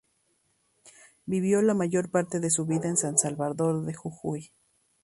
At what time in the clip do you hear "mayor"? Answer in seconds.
1.75-2.09